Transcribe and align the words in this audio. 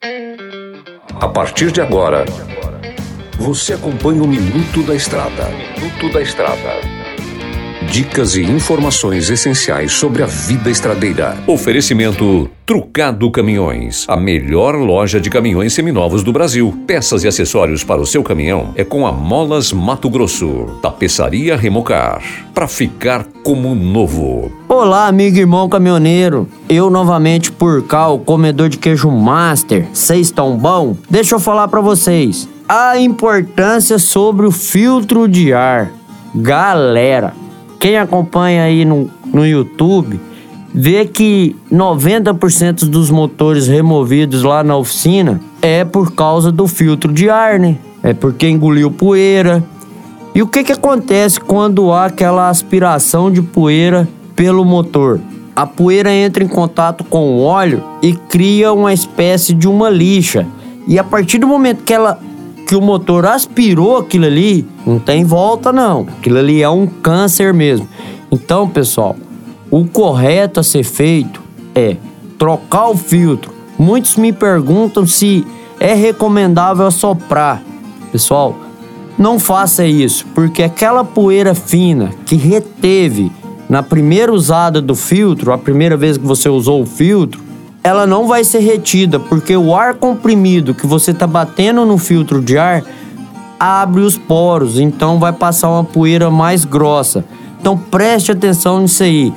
A 0.00 1.26
partir 1.26 1.72
de 1.72 1.80
agora, 1.80 2.24
você 3.36 3.72
acompanha 3.72 4.22
o 4.22 4.28
Minuto 4.28 4.84
da 4.84 4.94
Estrada. 4.94 5.48
Minuto 5.48 6.12
da 6.12 6.22
Estrada. 6.22 6.97
Dicas 7.90 8.36
e 8.36 8.42
informações 8.42 9.30
essenciais 9.30 9.92
sobre 9.92 10.22
a 10.22 10.26
vida 10.26 10.70
estradeira. 10.70 11.36
Oferecimento 11.46 12.48
Trucado 12.66 13.30
Caminhões, 13.30 14.04
a 14.06 14.14
melhor 14.14 14.74
loja 14.76 15.18
de 15.18 15.30
caminhões 15.30 15.72
seminovos 15.72 16.22
do 16.22 16.30
Brasil. 16.30 16.78
Peças 16.86 17.24
e 17.24 17.28
acessórios 17.28 17.82
para 17.82 18.00
o 18.00 18.06
seu 18.06 18.22
caminhão 18.22 18.74
é 18.76 18.84
com 18.84 19.06
a 19.06 19.10
Molas 19.10 19.72
Mato 19.72 20.10
Grosso. 20.10 20.78
Tapeçaria 20.82 21.56
Remocar, 21.56 22.22
para 22.52 22.68
ficar 22.68 23.24
como 23.42 23.74
novo. 23.74 24.52
Olá, 24.68 25.06
amigo 25.06 25.38
e 25.38 25.40
irmão 25.40 25.66
caminhoneiro. 25.66 26.46
Eu 26.68 26.90
novamente 26.90 27.50
por 27.50 27.82
cá, 27.84 28.08
o 28.08 28.18
comedor 28.18 28.68
de 28.68 28.76
queijo 28.76 29.10
master. 29.10 29.86
Vocês 29.94 30.26
estão 30.26 30.58
bom? 30.58 30.94
Deixa 31.08 31.34
eu 31.34 31.40
falar 31.40 31.66
para 31.68 31.80
vocês 31.80 32.46
a 32.68 32.98
importância 32.98 33.98
sobre 33.98 34.46
o 34.46 34.52
filtro 34.52 35.26
de 35.26 35.54
ar. 35.54 35.90
Galera, 36.34 37.32
quem 37.78 37.96
acompanha 37.96 38.64
aí 38.64 38.84
no, 38.84 39.10
no 39.32 39.46
YouTube 39.46 40.20
vê 40.74 41.04
que 41.04 41.56
90% 41.72 42.84
dos 42.88 43.10
motores 43.10 43.66
removidos 43.66 44.42
lá 44.42 44.62
na 44.62 44.76
oficina 44.76 45.40
é 45.62 45.84
por 45.84 46.12
causa 46.12 46.52
do 46.52 46.66
filtro 46.66 47.12
de 47.12 47.30
ar, 47.30 47.58
né? 47.58 47.76
É 48.02 48.12
porque 48.12 48.48
engoliu 48.48 48.90
poeira. 48.90 49.64
E 50.34 50.42
o 50.42 50.46
que, 50.46 50.62
que 50.62 50.72
acontece 50.72 51.40
quando 51.40 51.90
há 51.90 52.06
aquela 52.06 52.48
aspiração 52.48 53.30
de 53.30 53.42
poeira 53.42 54.08
pelo 54.36 54.64
motor? 54.64 55.20
A 55.56 55.66
poeira 55.66 56.12
entra 56.12 56.44
em 56.44 56.48
contato 56.48 57.02
com 57.02 57.32
o 57.32 57.42
óleo 57.42 57.82
e 58.00 58.12
cria 58.12 58.72
uma 58.72 58.92
espécie 58.92 59.52
de 59.52 59.66
uma 59.66 59.90
lixa. 59.90 60.46
E 60.86 60.98
a 60.98 61.02
partir 61.02 61.38
do 61.38 61.48
momento 61.48 61.82
que 61.82 61.92
ela 61.92 62.20
que 62.68 62.76
o 62.76 62.82
motor 62.82 63.24
aspirou 63.24 63.96
aquilo 63.96 64.26
ali, 64.26 64.68
não 64.86 64.98
tem 64.98 65.24
volta 65.24 65.72
não. 65.72 66.06
Aquilo 66.18 66.36
ali 66.36 66.62
é 66.62 66.68
um 66.68 66.86
câncer 66.86 67.54
mesmo. 67.54 67.88
Então, 68.30 68.68
pessoal, 68.68 69.16
o 69.70 69.86
correto 69.86 70.60
a 70.60 70.62
ser 70.62 70.84
feito 70.84 71.40
é 71.74 71.96
trocar 72.38 72.90
o 72.90 72.94
filtro. 72.94 73.50
Muitos 73.78 74.16
me 74.16 74.34
perguntam 74.34 75.06
se 75.06 75.46
é 75.80 75.94
recomendável 75.94 76.86
assoprar. 76.86 77.62
Pessoal, 78.12 78.54
não 79.16 79.38
faça 79.38 79.86
isso, 79.86 80.26
porque 80.34 80.62
aquela 80.62 81.02
poeira 81.02 81.54
fina 81.54 82.10
que 82.26 82.36
reteve 82.36 83.32
na 83.66 83.82
primeira 83.82 84.30
usada 84.30 84.82
do 84.82 84.94
filtro, 84.94 85.52
a 85.52 85.58
primeira 85.58 85.96
vez 85.96 86.18
que 86.18 86.26
você 86.26 86.50
usou 86.50 86.82
o 86.82 86.86
filtro, 86.86 87.42
ela 87.82 88.06
não 88.06 88.26
vai 88.26 88.44
ser 88.44 88.58
retida, 88.60 89.18
porque 89.18 89.56
o 89.56 89.74
ar 89.74 89.94
comprimido 89.94 90.74
que 90.74 90.86
você 90.86 91.12
está 91.12 91.26
batendo 91.26 91.84
no 91.86 91.98
filtro 91.98 92.42
de 92.42 92.58
ar 92.58 92.82
abre 93.58 94.02
os 94.02 94.16
poros, 94.16 94.78
então 94.78 95.18
vai 95.18 95.32
passar 95.32 95.70
uma 95.70 95.84
poeira 95.84 96.30
mais 96.30 96.64
grossa. 96.64 97.24
Então 97.60 97.76
preste 97.76 98.32
atenção 98.32 98.80
nisso 98.80 99.02
aí. 99.02 99.32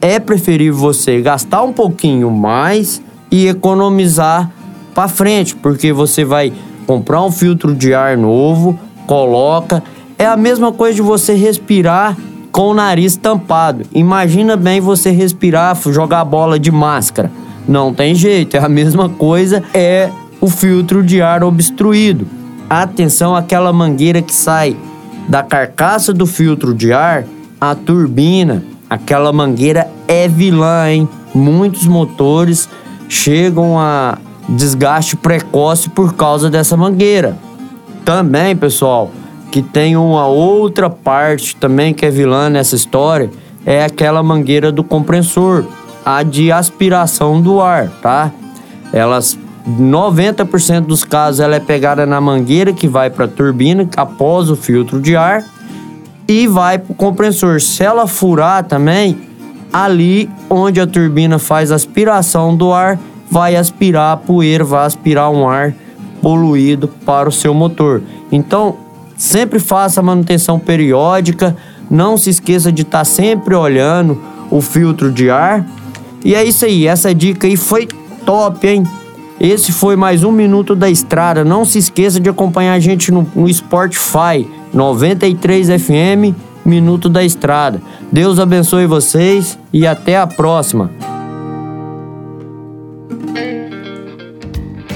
É 0.00 0.18
preferível 0.18 0.78
você 0.78 1.20
gastar 1.20 1.62
um 1.62 1.72
pouquinho 1.72 2.30
mais 2.30 3.00
e 3.30 3.46
economizar 3.46 4.50
para 4.94 5.08
frente, 5.08 5.54
porque 5.56 5.92
você 5.92 6.24
vai 6.24 6.52
comprar 6.86 7.22
um 7.22 7.30
filtro 7.30 7.74
de 7.74 7.94
ar 7.94 8.16
novo, 8.16 8.78
coloca. 9.06 9.82
É 10.18 10.26
a 10.26 10.36
mesma 10.36 10.72
coisa 10.72 10.96
de 10.96 11.02
você 11.02 11.34
respirar 11.34 12.16
com 12.50 12.68
o 12.68 12.74
nariz 12.74 13.16
tampado. 13.16 13.84
Imagina 13.92 14.56
bem 14.56 14.80
você 14.80 15.10
respirar, 15.10 15.76
jogar 15.90 16.24
bola 16.24 16.58
de 16.58 16.70
máscara. 16.70 17.30
Não 17.66 17.94
tem 17.94 18.14
jeito, 18.14 18.56
é 18.56 18.60
a 18.60 18.68
mesma 18.68 19.08
coisa, 19.08 19.62
é 19.72 20.10
o 20.40 20.48
filtro 20.48 21.02
de 21.02 21.22
ar 21.22 21.44
obstruído. 21.44 22.26
Atenção 22.68 23.36
àquela 23.36 23.72
mangueira 23.72 24.20
que 24.20 24.34
sai 24.34 24.76
da 25.28 25.42
carcaça 25.42 26.12
do 26.12 26.26
filtro 26.26 26.74
de 26.74 26.92
ar, 26.92 27.24
a 27.60 27.74
turbina, 27.74 28.64
aquela 28.90 29.32
mangueira 29.32 29.88
é 30.08 30.26
vilã, 30.26 30.90
hein? 30.90 31.08
Muitos 31.34 31.86
motores 31.86 32.68
chegam 33.08 33.78
a 33.78 34.18
desgaste 34.48 35.16
precoce 35.16 35.88
por 35.88 36.14
causa 36.14 36.50
dessa 36.50 36.76
mangueira. 36.76 37.36
Também, 38.04 38.56
pessoal, 38.56 39.10
que 39.50 39.62
tem 39.62 39.96
uma 39.96 40.26
outra 40.26 40.90
parte 40.90 41.54
também 41.54 41.94
que 41.94 42.04
é 42.04 42.10
vilã 42.10 42.50
nessa 42.50 42.74
história, 42.74 43.30
é 43.64 43.84
aquela 43.84 44.22
mangueira 44.22 44.72
do 44.72 44.82
compressor 44.82 45.64
a 46.04 46.22
de 46.22 46.50
aspiração 46.50 47.40
do 47.40 47.60
ar, 47.60 47.88
tá? 48.02 48.30
Elas 48.92 49.38
90% 49.66 50.86
dos 50.86 51.04
casos 51.04 51.40
ela 51.40 51.56
é 51.56 51.60
pegada 51.60 52.04
na 52.04 52.20
mangueira 52.20 52.72
que 52.72 52.88
vai 52.88 53.08
para 53.10 53.26
a 53.26 53.28
turbina 53.28 53.88
após 53.96 54.50
o 54.50 54.56
filtro 54.56 55.00
de 55.00 55.16
ar 55.16 55.44
e 56.26 56.46
vai 56.46 56.78
para 56.78 56.92
o 56.92 56.94
compressor. 56.94 57.60
Se 57.60 57.84
ela 57.84 58.06
furar 58.06 58.64
também, 58.64 59.18
ali 59.72 60.28
onde 60.50 60.80
a 60.80 60.86
turbina 60.86 61.38
faz 61.38 61.70
aspiração 61.70 62.56
do 62.56 62.72
ar, 62.72 62.98
vai 63.30 63.56
aspirar 63.56 64.12
a 64.12 64.16
poeira, 64.16 64.64
vai 64.64 64.84
aspirar 64.84 65.30
um 65.30 65.48
ar 65.48 65.74
poluído 66.20 66.88
para 66.88 67.28
o 67.28 67.32
seu 67.32 67.54
motor. 67.54 68.02
Então, 68.30 68.76
sempre 69.16 69.58
faça 69.58 70.02
manutenção 70.02 70.58
periódica, 70.58 71.56
não 71.90 72.16
se 72.16 72.30
esqueça 72.30 72.70
de 72.72 72.82
estar 72.82 72.98
tá 72.98 73.04
sempre 73.04 73.54
olhando 73.54 74.20
o 74.50 74.60
filtro 74.60 75.10
de 75.10 75.30
ar 75.30 75.64
e 76.24 76.34
é 76.34 76.44
isso 76.44 76.64
aí, 76.64 76.86
essa 76.86 77.14
dica 77.14 77.46
aí 77.46 77.56
foi 77.56 77.88
top, 78.24 78.66
hein? 78.66 78.84
Esse 79.40 79.72
foi 79.72 79.96
mais 79.96 80.22
um 80.22 80.30
Minuto 80.30 80.76
da 80.76 80.88
Estrada. 80.88 81.44
Não 81.44 81.64
se 81.64 81.78
esqueça 81.78 82.20
de 82.20 82.30
acompanhar 82.30 82.74
a 82.74 82.78
gente 82.78 83.10
no, 83.10 83.26
no 83.34 83.52
Spotify 83.52 84.46
93 84.72 85.68
FM 85.82 86.36
Minuto 86.64 87.08
da 87.08 87.24
Estrada. 87.24 87.82
Deus 88.10 88.38
abençoe 88.38 88.86
vocês 88.86 89.58
e 89.72 89.84
até 89.84 90.16
a 90.16 90.26
próxima. 90.26 90.90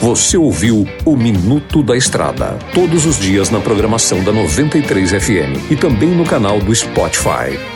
Você 0.00 0.36
ouviu 0.36 0.86
o 1.04 1.16
Minuto 1.16 1.82
da 1.82 1.96
Estrada, 1.96 2.56
todos 2.72 3.04
os 3.04 3.18
dias 3.18 3.50
na 3.50 3.58
programação 3.58 4.22
da 4.22 4.32
93 4.32 5.10
FM 5.10 5.72
e 5.72 5.74
também 5.74 6.10
no 6.10 6.24
canal 6.24 6.60
do 6.60 6.72
Spotify. 6.72 7.75